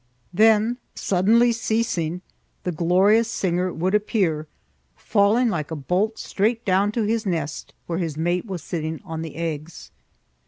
Then, 0.33 0.77
suddenly 0.95 1.51
ceasing, 1.51 2.21
the 2.63 2.71
glorious 2.71 3.29
singer 3.29 3.71
would 3.71 3.93
appear, 3.93 4.47
falling 4.95 5.49
like 5.49 5.69
a 5.69 5.75
bolt 5.75 6.17
straight 6.17 6.65
down 6.65 6.91
to 6.93 7.03
his 7.03 7.23
nest, 7.27 7.75
where 7.85 7.99
his 7.99 8.17
mate 8.17 8.47
was 8.47 8.63
sitting 8.63 8.99
on 9.05 9.21
the 9.21 9.35
eggs. 9.35 9.91